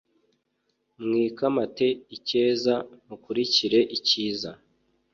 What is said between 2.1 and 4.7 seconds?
icyeza mukurikire icyiza